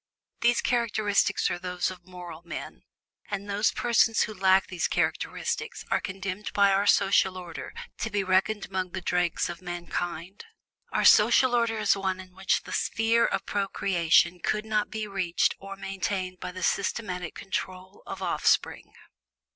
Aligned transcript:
These 0.39 0.61
characteristics 0.61 1.51
are 1.51 1.59
those 1.59 1.91
of 1.91 2.07
moral 2.07 2.41
men, 2.41 2.81
and 3.29 3.47
those 3.47 3.69
persons 3.69 4.23
who 4.23 4.33
lack 4.33 4.65
these 4.65 4.87
characteristics 4.87 5.85
are 5.91 6.01
condemned 6.01 6.51
by 6.53 6.71
our 6.71 6.87
social 6.87 7.37
order 7.37 7.71
to 7.99 8.09
be 8.09 8.23
reckoned 8.23 8.65
among 8.65 8.93
the 8.93 9.01
dregs 9.01 9.47
of 9.47 9.61
mankind. 9.61 10.43
Our 10.91 11.05
social 11.05 11.53
order 11.53 11.77
is 11.77 11.95
one 11.95 12.19
in 12.19 12.33
which 12.33 12.63
the 12.63 12.73
sphere 12.73 13.27
of 13.27 13.45
procreation 13.45 14.39
could 14.39 14.65
not 14.65 14.89
be 14.89 15.05
reached 15.05 15.53
or 15.59 15.75
maintained 15.75 16.39
by 16.39 16.51
the 16.51 16.63
systematic 16.63 17.35
control 17.35 18.01
of 18.07 18.23
offspring. 18.23 18.95